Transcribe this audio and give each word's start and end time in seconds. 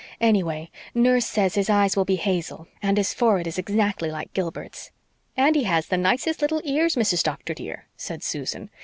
Anyway, 0.19 0.71
nurse 0.95 1.27
says 1.27 1.53
his 1.53 1.69
eyes 1.69 1.95
will 1.95 2.05
be 2.05 2.15
hazel 2.15 2.65
and 2.81 2.97
his 2.97 3.13
forehead 3.13 3.45
is 3.45 3.59
exactly 3.59 4.09
like 4.09 4.33
Gilbert's." 4.33 4.89
"And 5.37 5.55
he 5.55 5.65
has 5.65 5.85
the 5.89 5.95
nicest 5.97 6.41
little 6.41 6.59
ears, 6.63 6.95
Mrs. 6.95 7.21
Doctor, 7.21 7.53
dear," 7.53 7.85
said 7.97 8.23
Susan. 8.23 8.71